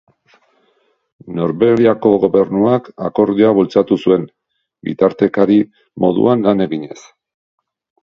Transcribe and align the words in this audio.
Norvegiako 1.39 2.13
gobernuak 2.23 2.89
akordioa 3.11 3.53
bultzatu 3.61 4.01
zuen, 4.07 4.27
bitartekari 4.91 5.63
moduan 6.07 6.47
lan 6.51 6.69
eginez. 6.71 7.03